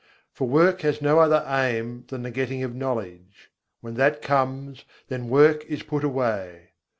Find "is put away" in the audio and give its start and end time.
5.65-6.69